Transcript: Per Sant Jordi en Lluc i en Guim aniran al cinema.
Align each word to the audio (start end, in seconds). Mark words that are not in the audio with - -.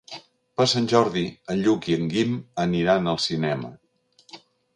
Per 0.59 0.65
Sant 0.69 0.87
Jordi 0.93 1.21
en 1.55 1.61
Lluc 1.67 1.85
i 1.91 1.99
en 1.99 2.09
Guim 2.15 2.33
aniran 2.65 3.13
al 3.13 3.21
cinema. 3.27 3.71